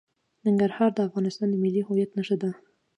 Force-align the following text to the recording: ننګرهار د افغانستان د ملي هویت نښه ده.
ننګرهار 0.45 0.89
د 0.93 0.99
افغانستان 1.07 1.47
د 1.51 1.55
ملي 1.63 1.81
هویت 1.87 2.11
نښه 2.17 2.35
ده. 2.41 2.51